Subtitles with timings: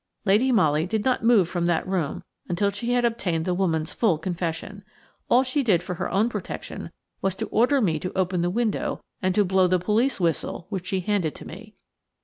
[0.25, 4.17] Lady Molly did not move from that room until she had obtained the woman's full
[4.17, 4.83] confession.
[5.29, 6.89] All she did for her own protection
[7.21, 10.87] was to order me to open the window and to blow the police whistle which
[10.87, 11.75] she handed to me.